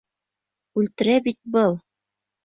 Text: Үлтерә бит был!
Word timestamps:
Үлтерә 0.81 1.17
бит 1.27 1.37
был! 1.57 1.77